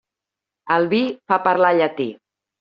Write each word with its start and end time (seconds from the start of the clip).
El 0.75 0.89
vi 0.95 1.03
fa 1.33 1.39
parlar 1.45 1.71
llatí. 1.83 2.11